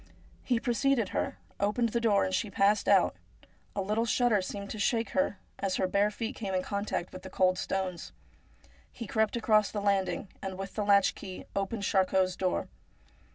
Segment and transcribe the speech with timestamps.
[0.41, 3.15] He preceded her, opened the door and she passed out;
[3.75, 7.21] a little shudder seemed to shake her as her bare feet came in contact with
[7.21, 8.11] the cold stones.
[8.91, 12.67] He crept across the landing, and with the latch key opened Charcot's door.